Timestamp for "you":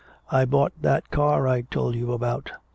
1.93-2.11